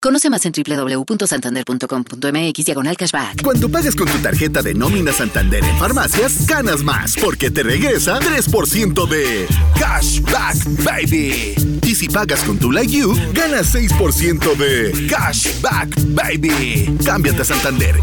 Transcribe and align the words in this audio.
Conoce 0.00 0.30
más 0.30 0.46
en 0.46 0.52
www.santander.com.mx 0.52 2.64
diagonal 2.64 2.96
cashback. 2.96 3.42
Cuando 3.42 3.68
pagas 3.68 3.96
con 3.96 4.06
tu 4.06 4.16
tarjeta 4.18 4.62
de 4.62 4.72
nómina 4.72 5.12
Santander 5.12 5.64
en 5.64 5.76
farmacias, 5.76 6.46
ganas 6.46 6.84
más 6.84 7.16
porque 7.20 7.50
te 7.50 7.64
regresa 7.64 8.20
3% 8.20 9.08
de 9.08 9.48
cashback, 9.76 10.84
baby. 10.84 11.80
Y 11.82 11.96
si 11.96 12.08
pagas 12.08 12.44
con 12.44 12.58
tu 12.58 12.70
Like 12.70 12.92
You, 12.92 13.12
ganas 13.32 13.74
6% 13.74 14.56
de 14.56 15.08
cashback, 15.08 15.88
baby. 16.14 16.96
Cámbiate 17.04 17.42
a 17.42 17.44
Santander. 17.44 17.96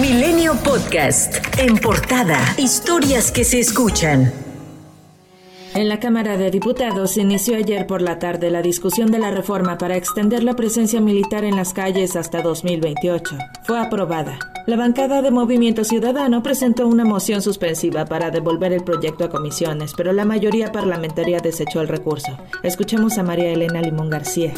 Milenio 0.00 0.54
Podcast. 0.62 1.34
En 1.58 1.76
portada. 1.76 2.54
Historias 2.56 3.30
que 3.30 3.44
se 3.44 3.60
escuchan. 3.60 4.32
En 5.74 5.88
la 5.88 5.98
Cámara 5.98 6.36
de 6.36 6.52
Diputados 6.52 7.16
inició 7.16 7.56
ayer 7.56 7.88
por 7.88 8.00
la 8.00 8.20
tarde 8.20 8.48
la 8.48 8.62
discusión 8.62 9.10
de 9.10 9.18
la 9.18 9.32
reforma 9.32 9.76
para 9.76 9.96
extender 9.96 10.44
la 10.44 10.54
presencia 10.54 11.00
militar 11.00 11.42
en 11.42 11.56
las 11.56 11.74
calles 11.74 12.14
hasta 12.14 12.42
2028. 12.42 13.36
Fue 13.64 13.80
aprobada. 13.80 14.38
La 14.66 14.76
bancada 14.76 15.20
de 15.20 15.32
Movimiento 15.32 15.82
Ciudadano 15.82 16.44
presentó 16.44 16.86
una 16.86 17.04
moción 17.04 17.42
suspensiva 17.42 18.04
para 18.04 18.30
devolver 18.30 18.72
el 18.72 18.84
proyecto 18.84 19.24
a 19.24 19.30
comisiones, 19.30 19.94
pero 19.96 20.12
la 20.12 20.24
mayoría 20.24 20.70
parlamentaria 20.70 21.40
desechó 21.40 21.80
el 21.80 21.88
recurso. 21.88 22.38
Escuchemos 22.62 23.18
a 23.18 23.24
María 23.24 23.50
Elena 23.50 23.82
Limón 23.82 24.10
García. 24.10 24.54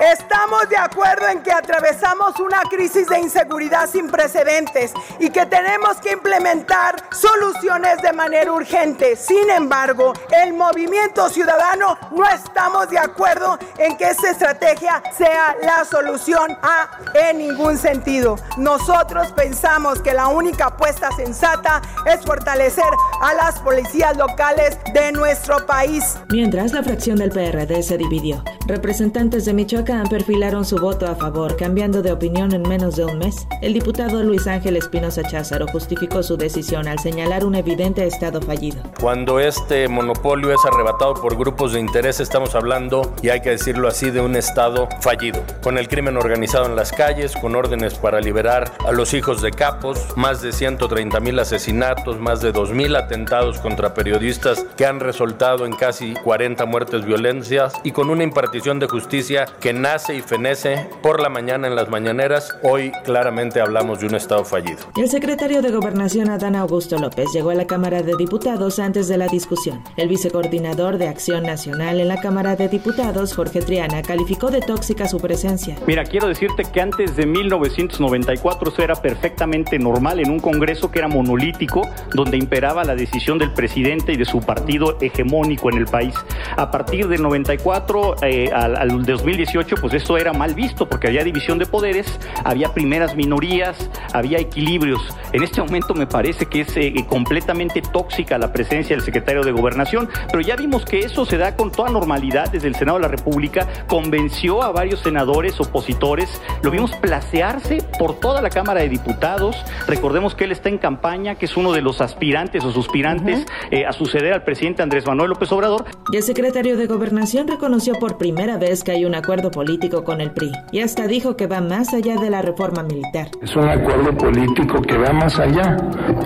Estamos 0.00 0.68
de 0.68 0.76
acuerdo 0.76 1.26
en 1.26 1.42
que 1.42 1.50
atravesamos 1.50 2.38
una 2.38 2.60
crisis 2.68 3.08
de 3.08 3.18
inseguridad 3.18 3.88
sin 3.88 4.08
precedentes 4.08 4.92
y 5.18 5.30
que 5.30 5.46
tenemos 5.46 5.96
que 6.02 6.12
implementar 6.12 7.02
soluciones 7.12 8.02
de 8.02 8.12
manera 8.12 8.52
urgente. 8.52 9.16
Sin 9.16 9.48
embargo, 9.48 10.12
el 10.44 10.52
movimiento 10.52 11.30
ciudadano 11.30 11.96
no 12.10 12.28
estamos 12.28 12.90
de 12.90 12.98
acuerdo 12.98 13.58
en 13.78 13.96
que 13.96 14.10
esa 14.10 14.32
estrategia 14.32 15.02
sea 15.16 15.56
la 15.62 15.82
solución 15.86 16.58
a 16.62 16.90
en 17.14 17.38
ningún 17.38 17.78
sentido. 17.78 18.36
Nosotros 18.58 19.32
pensamos 19.32 20.02
que 20.02 20.12
la 20.12 20.28
única 20.28 20.66
apuesta 20.66 21.10
sensata 21.12 21.80
es 22.04 22.20
fortalecer 22.22 22.84
a 23.22 23.32
las 23.32 23.58
policías 23.60 24.14
locales 24.18 24.78
de 24.92 25.10
nuestro 25.12 25.64
país. 25.64 26.18
Mientras 26.28 26.72
la 26.72 26.82
fracción 26.82 27.16
del 27.16 27.30
PRD 27.30 27.82
se 27.82 27.96
dividió, 27.96 28.44
representantes 28.66 29.46
de 29.46 29.54
Michoacán 29.54 29.85
perfilaron 30.10 30.64
su 30.64 30.76
voto 30.76 31.06
a 31.06 31.14
favor, 31.14 31.56
cambiando 31.56 32.02
de 32.02 32.10
opinión 32.10 32.52
en 32.52 32.62
menos 32.62 32.96
de 32.96 33.04
un 33.04 33.18
mes. 33.18 33.46
El 33.62 33.72
diputado 33.72 34.22
Luis 34.22 34.46
Ángel 34.46 34.76
Espinosa 34.76 35.22
Cházaro 35.22 35.66
justificó 35.68 36.22
su 36.22 36.36
decisión 36.36 36.88
al 36.88 36.98
señalar 36.98 37.44
un 37.44 37.54
evidente 37.54 38.04
estado 38.04 38.40
fallido. 38.40 38.82
Cuando 39.00 39.38
este 39.38 39.86
monopolio 39.88 40.52
es 40.52 40.64
arrebatado 40.64 41.14
por 41.14 41.36
grupos 41.36 41.72
de 41.72 41.80
interés, 41.80 42.18
estamos 42.18 42.54
hablando, 42.54 43.12
y 43.22 43.28
hay 43.28 43.40
que 43.40 43.50
decirlo 43.50 43.86
así, 43.86 44.10
de 44.10 44.20
un 44.20 44.34
estado 44.34 44.88
fallido, 45.00 45.42
con 45.62 45.78
el 45.78 45.88
crimen 45.88 46.16
organizado 46.16 46.66
en 46.66 46.74
las 46.74 46.90
calles, 46.92 47.36
con 47.36 47.54
órdenes 47.54 47.94
para 47.94 48.20
liberar 48.20 48.72
a 48.84 48.90
los 48.90 49.14
hijos 49.14 49.40
de 49.40 49.52
capos, 49.52 50.16
más 50.16 50.42
de 50.42 50.52
130 50.52 51.20
mil 51.20 51.38
asesinatos, 51.38 52.18
más 52.18 52.40
de 52.40 52.50
2 52.50 52.72
mil 52.72 52.96
atentados 52.96 53.60
contra 53.60 53.94
periodistas 53.94 54.66
que 54.76 54.84
han 54.84 54.98
resultado 54.98 55.64
en 55.64 55.74
casi 55.74 56.14
40 56.14 56.64
muertes 56.66 57.04
violencias 57.04 57.72
y 57.84 57.92
con 57.92 58.10
una 58.10 58.24
impartición 58.24 58.80
de 58.80 58.88
justicia 58.88 59.46
que 59.60 59.75
nace 59.76 60.14
y 60.14 60.20
fenece 60.20 60.88
por 61.02 61.20
la 61.20 61.28
mañana 61.28 61.66
en 61.68 61.76
las 61.76 61.88
mañaneras, 61.88 62.56
hoy 62.62 62.92
claramente 63.04 63.60
hablamos 63.60 64.00
de 64.00 64.06
un 64.06 64.14
Estado 64.14 64.44
fallido. 64.44 64.78
El 64.96 65.08
secretario 65.08 65.62
de 65.62 65.70
Gobernación 65.70 66.30
Adán 66.30 66.56
Augusto 66.56 66.98
López 66.98 67.26
llegó 67.32 67.50
a 67.50 67.54
la 67.54 67.66
Cámara 67.66 68.02
de 68.02 68.16
Diputados 68.16 68.78
antes 68.78 69.08
de 69.08 69.18
la 69.18 69.28
discusión. 69.28 69.82
El 69.96 70.08
vicecoordinador 70.08 70.98
de 70.98 71.08
Acción 71.08 71.44
Nacional 71.44 72.00
en 72.00 72.08
la 72.08 72.20
Cámara 72.20 72.56
de 72.56 72.68
Diputados, 72.68 73.34
Jorge 73.34 73.60
Triana, 73.60 74.02
calificó 74.02 74.50
de 74.50 74.60
tóxica 74.60 75.08
su 75.08 75.18
presencia. 75.18 75.76
Mira, 75.86 76.04
quiero 76.04 76.28
decirte 76.28 76.64
que 76.64 76.80
antes 76.80 77.16
de 77.16 77.26
1994 77.26 78.70
eso 78.70 78.82
era 78.82 78.94
perfectamente 78.94 79.78
normal 79.78 80.20
en 80.20 80.30
un 80.30 80.40
Congreso 80.40 80.90
que 80.90 81.00
era 81.00 81.08
monolítico, 81.08 81.82
donde 82.14 82.36
imperaba 82.36 82.84
la 82.84 82.94
decisión 82.94 83.38
del 83.38 83.52
presidente 83.52 84.12
y 84.12 84.16
de 84.16 84.24
su 84.24 84.40
partido 84.40 84.98
hegemónico 85.00 85.70
en 85.70 85.78
el 85.78 85.86
país. 85.86 86.14
A 86.56 86.70
partir 86.70 87.08
del 87.08 87.22
94 87.22 88.16
eh, 88.22 88.50
al, 88.52 88.76
al 88.76 89.04
2018 89.04 89.65
pues 89.74 89.94
esto 89.94 90.16
era 90.16 90.32
mal 90.32 90.54
visto 90.54 90.88
porque 90.88 91.08
había 91.08 91.24
división 91.24 91.58
de 91.58 91.66
poderes, 91.66 92.20
había 92.44 92.72
primeras 92.72 93.16
minorías, 93.16 93.90
había 94.12 94.38
equilibrios. 94.38 95.02
En 95.32 95.42
este 95.42 95.60
momento 95.60 95.94
me 95.94 96.06
parece 96.06 96.46
que 96.46 96.60
es 96.60 96.76
eh, 96.76 96.94
completamente 97.08 97.82
tóxica 97.82 98.38
la 98.38 98.52
presencia 98.52 98.94
del 98.94 99.04
secretario 99.04 99.42
de 99.42 99.52
Gobernación, 99.52 100.08
pero 100.30 100.40
ya 100.40 100.56
vimos 100.56 100.84
que 100.84 101.00
eso 101.00 101.26
se 101.26 101.38
da 101.38 101.56
con 101.56 101.72
toda 101.72 101.90
normalidad 101.90 102.50
desde 102.50 102.68
el 102.68 102.76
Senado 102.76 102.98
de 102.98 103.02
la 103.02 103.08
República, 103.08 103.66
convenció 103.88 104.62
a 104.62 104.70
varios 104.70 105.00
senadores 105.00 105.58
opositores, 105.60 106.40
lo 106.62 106.70
vimos 106.70 106.94
placearse 106.96 107.78
por 107.98 108.20
toda 108.20 108.42
la 108.42 108.50
Cámara 108.50 108.80
de 108.80 108.88
Diputados, 108.88 109.56
recordemos 109.86 110.34
que 110.34 110.44
él 110.44 110.52
está 110.52 110.68
en 110.68 110.78
campaña, 110.78 111.36
que 111.36 111.46
es 111.46 111.56
uno 111.56 111.72
de 111.72 111.82
los 111.82 112.00
aspirantes 112.00 112.64
o 112.64 112.72
suspirantes 112.72 113.46
eh, 113.70 113.86
a 113.86 113.92
suceder 113.92 114.32
al 114.32 114.44
presidente 114.44 114.82
Andrés 114.82 115.06
Manuel 115.06 115.30
López 115.30 115.50
Obrador. 115.52 115.84
Y 116.12 116.16
el 116.16 116.22
secretario 116.22 116.76
de 116.76 116.86
Gobernación 116.86 117.48
reconoció 117.48 117.94
por 117.94 118.18
primera 118.18 118.58
vez 118.58 118.84
que 118.84 118.92
hay 118.92 119.04
un 119.04 119.14
acuerdo 119.14 119.50
político 119.56 120.04
con 120.04 120.20
el 120.20 120.32
PRI 120.32 120.52
y 120.70 120.80
hasta 120.80 121.06
dijo 121.06 121.34
que 121.34 121.46
va 121.46 121.62
más 121.62 121.94
allá 121.94 122.16
de 122.20 122.28
la 122.28 122.42
reforma 122.42 122.82
militar. 122.82 123.28
Es 123.40 123.56
un 123.56 123.66
acuerdo 123.66 124.14
político 124.18 124.82
que 124.82 124.98
va 124.98 125.14
más 125.14 125.38
allá 125.38 125.78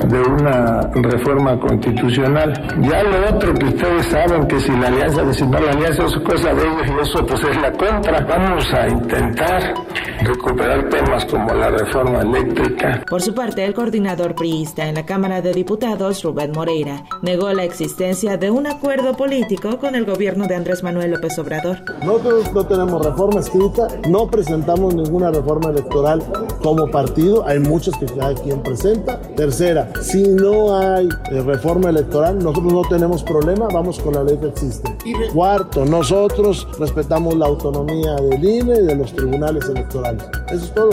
de 0.08 0.20
una 0.20 0.80
reforma 0.94 1.56
constitucional. 1.60 2.52
Ya 2.80 3.04
lo 3.04 3.36
otro 3.36 3.54
que 3.54 3.66
ustedes 3.66 4.06
saben 4.06 4.48
que 4.48 4.58
si 4.58 4.72
la 4.72 4.88
alianza, 4.88 5.22
no 5.22 5.60
la 5.60 5.70
alianza 5.70 6.06
es 6.06 6.16
cosa 6.24 6.52
de 6.54 6.62
ellos 6.62 6.86
y 6.88 7.00
eso 7.02 7.24
pues 7.24 7.44
es 7.44 7.56
la 7.62 7.72
contra. 7.72 8.20
Vamos 8.26 8.64
a 8.74 8.88
intentar 8.88 9.74
recuperar 10.24 10.88
temas 10.88 11.24
como 11.26 11.54
la 11.54 11.70
reforma 11.70 12.22
eléctrica. 12.22 13.04
Por 13.08 13.22
su 13.22 13.32
parte, 13.32 13.64
el 13.64 13.74
coordinador 13.74 14.34
priista 14.34 14.88
en 14.88 14.96
la 14.96 15.06
Cámara 15.06 15.40
de 15.40 15.52
Diputados, 15.52 16.24
Rubén 16.24 16.50
Moreira, 16.50 17.04
negó 17.22 17.52
la 17.52 17.62
existencia 17.62 18.36
de 18.36 18.50
un 18.50 18.66
acuerdo 18.66 19.16
político 19.16 19.78
con 19.78 19.94
el 19.94 20.04
gobierno 20.04 20.48
de 20.48 20.56
Andrés 20.56 20.82
Manuel 20.82 21.12
López 21.12 21.38
Obrador. 21.38 21.78
Nosotros 22.04 22.52
no 22.52 22.66
tenemos 22.66 23.06
reforma 23.06 23.19
escrita, 23.28 23.88
no 24.08 24.26
presentamos 24.28 24.94
ninguna 24.94 25.30
reforma 25.30 25.70
electoral 25.70 26.22
como 26.62 26.90
partido, 26.90 27.46
hay 27.46 27.58
muchos 27.58 27.96
que 27.98 28.06
cada 28.06 28.34
quien 28.34 28.62
presenta. 28.62 29.20
Tercera, 29.36 29.92
si 30.00 30.22
no 30.28 30.76
hay 30.76 31.08
eh, 31.30 31.42
reforma 31.42 31.90
electoral, 31.90 32.38
nosotros 32.38 32.72
no 32.72 32.82
tenemos 32.82 33.22
problema, 33.22 33.68
vamos 33.72 33.98
con 33.98 34.14
la 34.14 34.24
ley 34.24 34.38
que 34.38 34.48
existe. 34.48 34.96
Cuarto, 35.32 35.84
nosotros 35.84 36.66
respetamos 36.78 37.36
la 37.36 37.46
autonomía 37.46 38.14
del 38.16 38.42
INE 38.42 38.80
y 38.80 38.86
de 38.86 38.94
los 38.94 39.12
tribunales 39.12 39.68
electorales. 39.68 40.24
Eso 40.50 40.64
es 40.64 40.74
todo. 40.74 40.90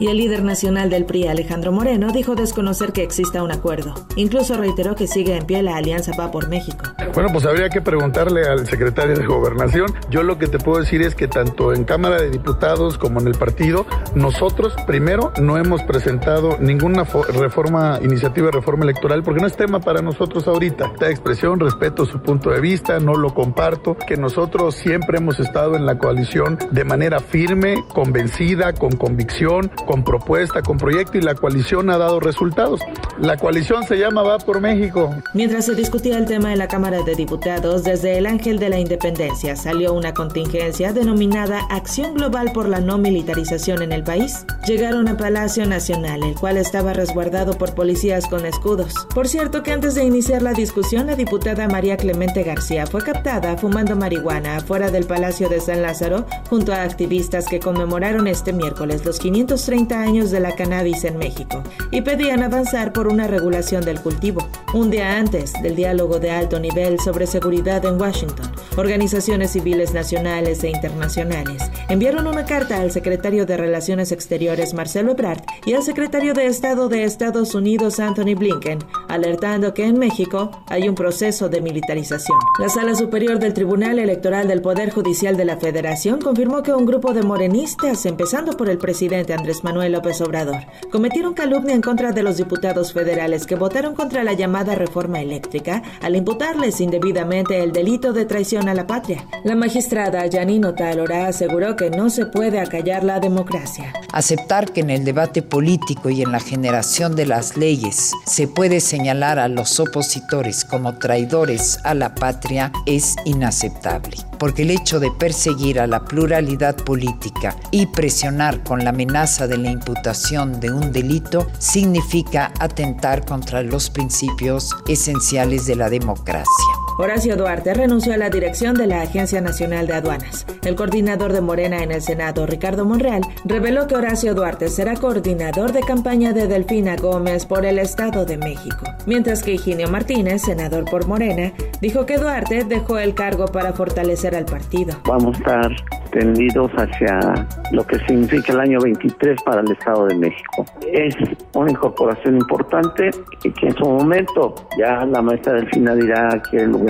Y 0.00 0.06
el 0.06 0.16
líder 0.16 0.42
nacional 0.42 0.88
del 0.88 1.04
PRI, 1.04 1.26
Alejandro 1.26 1.72
Moreno, 1.72 2.10
dijo 2.10 2.34
desconocer 2.34 2.94
que 2.94 3.02
exista 3.02 3.42
un 3.42 3.52
acuerdo. 3.52 3.92
Incluso 4.16 4.56
reiteró 4.56 4.94
que 4.94 5.06
sigue 5.06 5.36
en 5.36 5.44
pie 5.44 5.62
la 5.62 5.76
alianza 5.76 6.12
Va 6.18 6.30
por 6.30 6.48
México. 6.48 6.86
Bueno, 7.12 7.28
pues 7.30 7.44
habría 7.44 7.68
que 7.68 7.82
preguntarle 7.82 8.46
al 8.48 8.66
secretario 8.66 9.14
de 9.14 9.26
Gobernación. 9.26 9.92
Yo 10.08 10.22
lo 10.22 10.38
que 10.38 10.46
te 10.46 10.58
puedo 10.58 10.80
decir 10.80 11.02
es 11.02 11.14
que 11.14 11.28
tanto 11.28 11.74
en 11.74 11.84
Cámara 11.84 12.22
de 12.22 12.30
Diputados 12.30 12.96
como 12.96 13.20
en 13.20 13.26
el 13.26 13.34
partido, 13.34 13.84
nosotros 14.14 14.74
primero 14.86 15.32
no 15.38 15.58
hemos 15.58 15.82
presentado 15.82 16.56
ninguna 16.58 17.04
reforma, 17.04 17.98
iniciativa 18.02 18.46
de 18.46 18.52
reforma 18.52 18.84
electoral, 18.84 19.22
porque 19.22 19.42
no 19.42 19.46
es 19.46 19.56
tema 19.56 19.80
para 19.80 20.00
nosotros 20.00 20.48
ahorita. 20.48 20.92
Esta 20.94 21.10
expresión, 21.10 21.60
respeto 21.60 22.06
su 22.06 22.22
punto 22.22 22.48
de 22.48 22.60
vista, 22.62 22.98
no 23.00 23.16
lo 23.16 23.34
comparto, 23.34 23.98
que 24.06 24.16
nosotros 24.16 24.76
siempre 24.76 25.18
hemos 25.18 25.38
estado 25.40 25.76
en 25.76 25.84
la 25.84 25.98
coalición 25.98 26.56
de 26.70 26.84
manera 26.84 27.20
firme, 27.20 27.84
convencida, 27.92 28.72
con 28.72 28.92
convicción, 28.92 29.70
con 29.90 30.04
propuesta, 30.04 30.62
con 30.62 30.78
proyecto 30.78 31.18
y 31.18 31.20
la 31.20 31.34
coalición 31.34 31.90
ha 31.90 31.98
dado 31.98 32.20
resultados. 32.20 32.80
La 33.18 33.36
coalición 33.36 33.82
se 33.82 33.96
llama 33.96 34.22
Va 34.22 34.38
por 34.38 34.60
México. 34.60 35.12
Mientras 35.34 35.66
se 35.66 35.74
discutía 35.74 36.16
el 36.16 36.26
tema 36.26 36.52
en 36.52 36.60
la 36.60 36.68
Cámara 36.68 37.02
de 37.02 37.16
Diputados, 37.16 37.82
desde 37.82 38.16
el 38.16 38.26
Ángel 38.26 38.60
de 38.60 38.68
la 38.68 38.78
Independencia 38.78 39.56
salió 39.56 39.92
una 39.92 40.14
contingencia 40.14 40.92
denominada 40.92 41.66
Acción 41.70 42.14
Global 42.14 42.52
por 42.52 42.68
la 42.68 42.78
No 42.78 42.98
Militarización 42.98 43.82
en 43.82 43.90
el 43.90 44.04
país. 44.04 44.46
Llegaron 44.64 45.08
a 45.08 45.16
Palacio 45.16 45.66
Nacional, 45.66 46.22
el 46.22 46.36
cual 46.36 46.56
estaba 46.56 46.92
resguardado 46.92 47.54
por 47.54 47.74
policías 47.74 48.28
con 48.28 48.46
escudos. 48.46 48.94
Por 49.12 49.26
cierto 49.26 49.64
que 49.64 49.72
antes 49.72 49.96
de 49.96 50.04
iniciar 50.04 50.40
la 50.40 50.52
discusión, 50.52 51.08
la 51.08 51.16
diputada 51.16 51.66
María 51.66 51.96
Clemente 51.96 52.44
García 52.44 52.86
fue 52.86 53.02
captada 53.02 53.56
fumando 53.56 53.96
marihuana 53.96 54.58
afuera 54.58 54.88
del 54.92 55.06
Palacio 55.06 55.48
de 55.48 55.60
San 55.60 55.82
Lázaro 55.82 56.26
junto 56.48 56.72
a 56.72 56.84
activistas 56.84 57.48
que 57.48 57.58
conmemoraron 57.58 58.28
este 58.28 58.52
miércoles 58.52 59.04
los 59.04 59.18
530 59.18 59.79
30 59.80 60.02
años 60.02 60.30
de 60.30 60.40
la 60.40 60.54
cannabis 60.56 61.04
en 61.04 61.16
México 61.16 61.62
y 61.90 62.02
pedían 62.02 62.42
avanzar 62.42 62.92
por 62.92 63.08
una 63.08 63.26
regulación 63.26 63.82
del 63.82 64.02
cultivo. 64.02 64.46
Un 64.74 64.90
día 64.90 65.16
antes 65.16 65.54
del 65.62 65.74
diálogo 65.74 66.18
de 66.18 66.30
alto 66.30 66.60
nivel 66.60 67.00
sobre 67.00 67.26
seguridad 67.26 67.82
en 67.86 67.98
Washington, 67.98 68.52
organizaciones 68.76 69.52
civiles 69.52 69.94
nacionales 69.94 70.62
e 70.64 70.68
internacionales 70.68 71.62
enviaron 71.88 72.26
una 72.26 72.44
carta 72.44 72.82
al 72.82 72.90
secretario 72.90 73.46
de 73.46 73.56
Relaciones 73.56 74.12
Exteriores 74.12 74.74
Marcelo 74.74 75.12
Ebrard 75.12 75.40
y 75.64 75.72
al 75.72 75.82
secretario 75.82 76.34
de 76.34 76.46
Estado 76.46 76.90
de 76.90 77.04
Estados 77.04 77.54
Unidos 77.54 78.00
Anthony 78.00 78.34
Blinken, 78.36 78.80
alertando 79.08 79.72
que 79.72 79.86
en 79.86 79.98
México 79.98 80.62
hay 80.66 80.90
un 80.90 80.94
proceso 80.94 81.48
de 81.48 81.62
militarización. 81.62 82.38
La 82.58 82.68
Sala 82.68 82.94
Superior 82.94 83.38
del 83.38 83.54
Tribunal 83.54 83.98
Electoral 83.98 84.46
del 84.46 84.60
Poder 84.60 84.90
Judicial 84.90 85.38
de 85.38 85.46
la 85.46 85.56
Federación 85.56 86.20
confirmó 86.20 86.62
que 86.62 86.74
un 86.74 86.84
grupo 86.84 87.14
de 87.14 87.22
morenistas, 87.22 88.04
empezando 88.04 88.58
por 88.58 88.68
el 88.68 88.76
presidente 88.76 89.32
Andrés 89.32 89.64
Manuel 89.64 89.69
López 89.72 90.20
Obrador, 90.20 90.60
cometieron 90.90 91.34
calumnia 91.34 91.74
en 91.74 91.80
contra 91.80 92.12
de 92.12 92.22
los 92.22 92.36
diputados 92.36 92.92
federales 92.92 93.46
que 93.46 93.54
votaron 93.54 93.94
contra 93.94 94.24
la 94.24 94.32
llamada 94.32 94.74
reforma 94.74 95.20
eléctrica 95.20 95.82
al 96.02 96.16
imputarles 96.16 96.80
indebidamente 96.80 97.62
el 97.62 97.72
delito 97.72 98.12
de 98.12 98.24
traición 98.24 98.68
a 98.68 98.74
la 98.74 98.86
patria. 98.86 99.24
La 99.44 99.54
magistrada 99.54 100.24
Janino 100.30 100.74
Talora 100.74 101.26
aseguró 101.26 101.76
que 101.76 101.90
no 101.90 102.10
se 102.10 102.26
puede 102.26 102.60
acallar 102.60 103.04
la 103.04 103.20
democracia. 103.20 103.92
Aceptar 104.12 104.72
que 104.72 104.80
en 104.80 104.90
el 104.90 105.04
debate 105.04 105.42
político 105.42 106.10
y 106.10 106.22
en 106.22 106.32
la 106.32 106.40
generación 106.40 107.14
de 107.14 107.26
las 107.26 107.56
leyes 107.56 108.12
se 108.26 108.48
puede 108.48 108.80
señalar 108.80 109.38
a 109.38 109.48
los 109.48 109.78
opositores 109.80 110.64
como 110.64 110.98
traidores 110.98 111.78
a 111.84 111.94
la 111.94 112.14
patria 112.14 112.72
es 112.86 113.16
inaceptable, 113.24 114.16
porque 114.38 114.62
el 114.62 114.70
hecho 114.70 115.00
de 115.00 115.10
perseguir 115.10 115.80
a 115.80 115.86
la 115.86 116.04
pluralidad 116.04 116.76
política 116.76 117.56
y 117.70 117.86
presionar 117.86 118.62
con 118.62 118.84
la 118.84 118.90
amenaza 118.90 119.46
de 119.50 119.58
la 119.58 119.70
imputación 119.70 120.60
de 120.60 120.70
un 120.70 120.92
delito 120.92 121.46
significa 121.58 122.52
atentar 122.60 123.26
contra 123.26 123.62
los 123.62 123.90
principios 123.90 124.70
esenciales 124.86 125.66
de 125.66 125.74
la 125.76 125.90
democracia. 125.90 126.89
Horacio 126.98 127.36
Duarte 127.36 127.72
renunció 127.74 128.14
a 128.14 128.16
la 128.16 128.30
dirección 128.30 128.74
de 128.74 128.86
la 128.86 129.02
Agencia 129.02 129.40
Nacional 129.40 129.86
de 129.86 129.94
Aduanas. 129.94 130.46
El 130.64 130.76
coordinador 130.76 131.32
de 131.32 131.40
Morena 131.40 131.82
en 131.82 131.92
el 131.92 132.02
Senado, 132.02 132.46
Ricardo 132.46 132.84
Monreal, 132.84 133.22
reveló 133.44 133.86
que 133.86 133.96
Horacio 133.96 134.34
Duarte 134.34 134.68
será 134.68 134.94
coordinador 134.94 135.72
de 135.72 135.80
campaña 135.80 136.32
de 136.32 136.46
Delfina 136.46 136.96
Gómez 136.96 137.46
por 137.46 137.64
el 137.64 137.78
Estado 137.78 138.24
de 138.24 138.36
México, 138.36 138.84
mientras 139.06 139.42
que 139.42 139.54
Higinio 139.54 139.90
Martínez, 139.90 140.42
senador 140.42 140.84
por 140.84 141.06
Morena, 141.06 141.52
dijo 141.80 142.04
que 142.04 142.18
Duarte 142.18 142.64
dejó 142.64 142.98
el 142.98 143.14
cargo 143.14 143.46
para 143.46 143.72
fortalecer 143.72 144.34
al 144.34 144.44
partido. 144.44 144.94
Vamos 145.06 145.36
a 145.36 145.38
estar 145.38 145.76
tendidos 146.10 146.70
hacia 146.72 147.46
lo 147.72 147.86
que 147.86 147.98
significa 148.06 148.52
el 148.52 148.60
año 148.60 148.78
23 148.80 149.42
para 149.42 149.60
el 149.60 149.70
Estado 149.70 150.06
de 150.06 150.16
México. 150.16 150.64
Es 150.92 151.14
una 151.54 151.70
incorporación 151.70 152.36
importante 152.36 153.10
y 153.44 153.50
que 153.52 153.68
en 153.68 153.76
su 153.76 153.84
momento 153.84 154.54
ya 154.78 155.04
la 155.06 155.22
maestra 155.22 155.54
Delfina 155.54 155.94
dirá 155.94 156.42
qué 156.50 156.66
lugar 156.66 156.89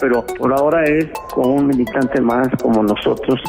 pero 0.00 0.24
por 0.38 0.52
ahora 0.52 0.84
es 0.84 1.06
un 1.36 1.66
militante 1.66 2.20
más 2.20 2.48
como 2.62 2.82
nosotros. 2.82 3.40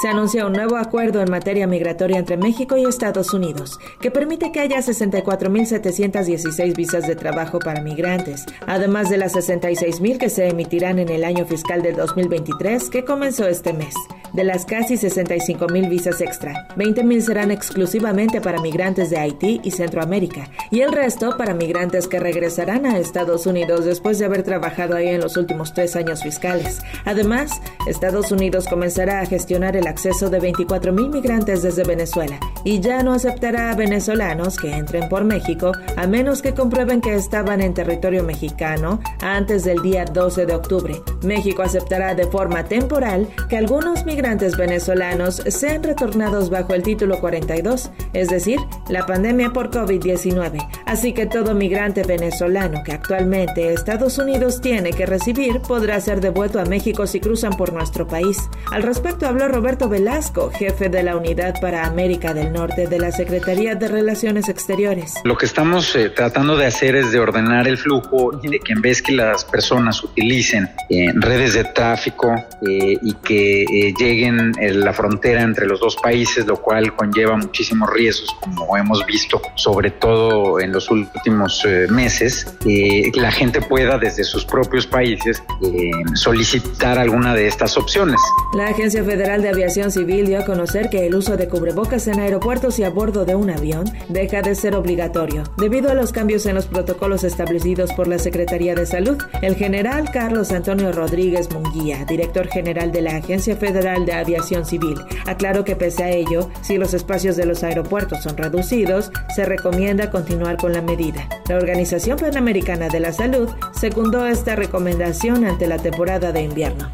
Se 0.00 0.08
anunció 0.08 0.46
un 0.46 0.54
nuevo 0.54 0.76
acuerdo 0.76 1.20
en 1.20 1.30
materia 1.30 1.66
migratoria 1.66 2.18
entre 2.18 2.36
México 2.36 2.76
y 2.76 2.84
Estados 2.84 3.32
Unidos, 3.34 3.78
que 4.00 4.10
permite 4.10 4.50
que 4.52 4.60
haya 4.60 4.78
64.716 4.78 6.76
visas 6.76 7.06
de 7.06 7.16
trabajo 7.16 7.58
para 7.58 7.82
migrantes, 7.82 8.44
además 8.66 9.10
de 9.10 9.18
las 9.18 9.34
66.000 9.34 10.18
que 10.18 10.28
se 10.28 10.48
emitirán 10.48 10.98
en 10.98 11.08
el 11.08 11.24
año 11.24 11.44
fiscal 11.44 11.82
del 11.82 11.96
2023 11.96 12.90
que 12.90 13.04
comenzó 13.04 13.46
este 13.46 13.72
mes. 13.72 13.94
De 14.32 14.44
las 14.44 14.64
casi 14.64 14.96
65 14.96 15.66
mil 15.68 15.90
visas 15.90 16.22
extra, 16.22 16.66
20 16.76 17.04
mil 17.04 17.22
serán 17.22 17.50
exclusivamente 17.50 18.40
para 18.40 18.62
migrantes 18.62 19.10
de 19.10 19.18
Haití 19.18 19.60
y 19.62 19.72
Centroamérica, 19.72 20.48
y 20.70 20.80
el 20.80 20.90
resto 20.90 21.36
para 21.36 21.52
migrantes 21.52 22.08
que 22.08 22.18
regresarán 22.18 22.86
a 22.86 22.98
Estados 22.98 23.44
Unidos 23.46 23.84
después 23.84 24.18
de 24.18 24.24
haber 24.24 24.42
trabajado 24.42 24.96
ahí 24.96 25.08
en 25.08 25.20
los 25.20 25.36
últimos 25.36 25.74
tres 25.74 25.96
años 25.96 26.22
fiscales. 26.22 26.80
Además, 27.04 27.60
Estados 27.86 28.32
Unidos 28.32 28.68
comenzará 28.68 29.20
a 29.20 29.26
gestionar 29.26 29.76
el 29.76 29.86
acceso 29.86 30.30
de 30.30 30.40
24 30.40 30.94
mil 30.94 31.10
migrantes 31.10 31.60
desde 31.60 31.84
Venezuela 31.84 32.40
y 32.64 32.80
ya 32.80 33.02
no 33.02 33.12
aceptará 33.12 33.70
a 33.70 33.76
venezolanos 33.76 34.56
que 34.56 34.72
entren 34.72 35.10
por 35.10 35.24
México 35.24 35.72
a 35.98 36.06
menos 36.06 36.40
que 36.40 36.54
comprueben 36.54 37.02
que 37.02 37.14
estaban 37.14 37.60
en 37.60 37.74
territorio 37.74 38.22
mexicano 38.22 38.98
antes 39.20 39.64
del 39.64 39.82
día 39.82 40.06
12 40.06 40.46
de 40.46 40.54
octubre. 40.54 41.02
México 41.22 41.62
aceptará 41.62 42.14
de 42.14 42.26
forma 42.26 42.64
temporal 42.64 43.28
que 43.50 43.58
algunos 43.58 44.06
migrantes 44.06 44.21
migrantes 44.22 44.56
venezolanos 44.56 45.42
sean 45.48 45.82
retornados 45.82 46.48
bajo 46.48 46.74
el 46.74 46.84
título 46.84 47.18
42, 47.18 47.90
es 48.12 48.28
decir, 48.28 48.60
la 48.88 49.04
pandemia 49.04 49.50
por 49.50 49.72
COVID-19. 49.72 50.64
Así 50.86 51.12
que 51.12 51.26
todo 51.26 51.56
migrante 51.56 52.04
venezolano 52.04 52.84
que 52.84 52.92
actualmente 52.92 53.72
Estados 53.72 54.18
Unidos 54.18 54.60
tiene 54.60 54.92
que 54.92 55.06
recibir 55.06 55.60
podrá 55.60 56.00
ser 56.00 56.20
devuelto 56.20 56.60
a 56.60 56.66
México 56.66 57.08
si 57.08 57.18
cruzan 57.18 57.54
por 57.54 57.72
nuestro 57.72 58.06
país. 58.06 58.36
Al 58.70 58.84
respecto 58.84 59.26
habló 59.26 59.48
Roberto 59.48 59.88
Velasco, 59.88 60.52
jefe 60.56 60.88
de 60.88 61.02
la 61.02 61.16
Unidad 61.16 61.60
para 61.60 61.84
América 61.84 62.32
del 62.32 62.52
Norte 62.52 62.86
de 62.86 63.00
la 63.00 63.10
Secretaría 63.10 63.74
de 63.74 63.88
Relaciones 63.88 64.48
Exteriores. 64.48 65.14
Lo 65.24 65.36
que 65.36 65.46
estamos 65.46 65.96
eh, 65.96 66.10
tratando 66.10 66.56
de 66.56 66.66
hacer 66.66 66.94
es 66.94 67.10
de 67.10 67.18
ordenar 67.18 67.66
el 67.66 67.76
flujo 67.76 68.38
y 68.40 68.46
de 68.46 68.60
que 68.60 68.72
en 68.72 68.82
vez 68.82 69.02
que 69.02 69.10
las 69.10 69.44
personas 69.44 70.04
utilicen 70.04 70.70
eh, 70.90 71.12
redes 71.16 71.54
de 71.54 71.64
tráfico 71.64 72.32
eh, 72.64 72.96
y 73.02 73.14
que 73.14 73.92
lleguen 73.98 74.11
lleguen 74.12 74.52
en 74.58 74.80
la 74.80 74.92
frontera 74.92 75.42
entre 75.42 75.66
los 75.66 75.80
dos 75.80 75.96
países, 75.96 76.46
lo 76.46 76.56
cual 76.56 76.94
conlleva 76.94 77.36
muchísimos 77.36 77.90
riesgos, 77.90 78.34
como 78.40 78.76
hemos 78.76 79.04
visto, 79.06 79.40
sobre 79.54 79.90
todo 79.90 80.60
en 80.60 80.72
los 80.72 80.90
últimos 80.90 81.64
eh, 81.64 81.86
meses, 81.90 82.46
eh, 82.66 83.10
la 83.14 83.30
gente 83.30 83.60
pueda 83.60 83.98
desde 83.98 84.24
sus 84.24 84.44
propios 84.44 84.86
países 84.86 85.42
eh, 85.62 85.90
solicitar 86.14 86.98
alguna 86.98 87.34
de 87.34 87.46
estas 87.46 87.76
opciones. 87.76 88.20
La 88.54 88.68
Agencia 88.68 89.02
Federal 89.04 89.42
de 89.42 89.48
Aviación 89.48 89.90
Civil 89.90 90.26
dio 90.26 90.40
a 90.40 90.44
conocer 90.44 90.90
que 90.90 91.06
el 91.06 91.14
uso 91.14 91.36
de 91.36 91.48
cubrebocas 91.48 92.06
en 92.06 92.20
aeropuertos 92.20 92.78
y 92.78 92.84
a 92.84 92.90
bordo 92.90 93.24
de 93.24 93.34
un 93.34 93.50
avión 93.50 93.84
deja 94.08 94.42
de 94.42 94.54
ser 94.54 94.74
obligatorio, 94.74 95.44
debido 95.56 95.90
a 95.90 95.94
los 95.94 96.12
cambios 96.12 96.46
en 96.46 96.54
los 96.54 96.66
protocolos 96.66 97.24
establecidos 97.24 97.92
por 97.92 98.08
la 98.08 98.18
Secretaría 98.18 98.74
de 98.74 98.86
Salud. 98.86 99.18
El 99.40 99.56
general 99.56 100.10
Carlos 100.12 100.52
Antonio 100.52 100.92
Rodríguez 100.92 101.50
Munguía, 101.50 102.04
director 102.04 102.48
general 102.48 102.92
de 102.92 103.02
la 103.02 103.16
Agencia 103.16 103.56
Federal 103.56 104.01
de 104.06 104.12
Aviación 104.12 104.64
Civil. 104.64 105.00
Aclaro 105.26 105.64
que 105.64 105.76
pese 105.76 106.04
a 106.04 106.10
ello, 106.10 106.50
si 106.62 106.78
los 106.78 106.94
espacios 106.94 107.36
de 107.36 107.46
los 107.46 107.62
aeropuertos 107.62 108.22
son 108.22 108.36
reducidos, 108.36 109.10
se 109.34 109.44
recomienda 109.44 110.10
continuar 110.10 110.56
con 110.56 110.72
la 110.72 110.82
medida. 110.82 111.28
La 111.48 111.56
Organización 111.56 112.18
Panamericana 112.18 112.88
de 112.88 113.00
la 113.00 113.12
Salud 113.12 113.48
secundó 113.72 114.26
esta 114.26 114.56
recomendación 114.56 115.44
ante 115.44 115.66
la 115.66 115.78
temporada 115.78 116.32
de 116.32 116.42
invierno. 116.42 116.90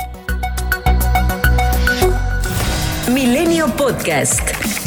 Milenio 3.13 3.67
Podcast. 3.77 4.78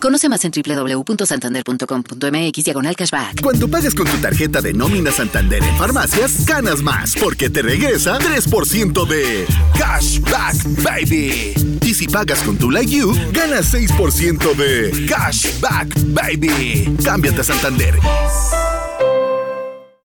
Conoce 0.00 0.28
más 0.28 0.44
en 0.44 0.52
www.santander.com.mx 0.52 2.64
diagonal 2.64 2.96
cashback. 2.96 3.40
Cuando 3.40 3.68
pagas 3.68 3.94
con 3.94 4.06
tu 4.06 4.16
tarjeta 4.18 4.60
de 4.60 4.72
nómina 4.72 5.10
Santander 5.10 5.62
en 5.62 5.76
farmacias, 5.76 6.44
ganas 6.46 6.82
más 6.82 7.14
porque 7.14 7.50
te 7.50 7.62
regresa 7.62 8.18
3% 8.18 9.06
de 9.06 9.46
cashback, 9.78 10.56
baby. 10.82 11.54
Y 11.82 11.94
si 11.94 12.06
pagas 12.08 12.40
con 12.40 12.56
tu 12.56 12.70
Like 12.70 12.90
You, 12.90 13.14
ganas 13.32 13.72
6% 13.72 14.54
de 14.54 15.06
cashback, 15.06 15.94
baby. 16.08 16.96
Cámbiate 17.02 17.40
a 17.40 17.44
Santander. 17.44 17.94